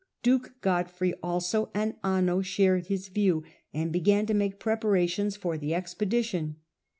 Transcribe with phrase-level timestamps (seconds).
[0.23, 5.73] Duke Godfrey, also, and Anno shared his view, and began to make preparations for the
[5.73, 6.55] expe dition.